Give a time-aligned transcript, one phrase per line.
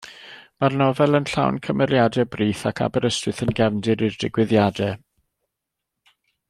[0.61, 4.93] Mae'r nofel yn llawn cymeriadau brith, ac Aberystwyth yn gefndir i'r digwyddiadau.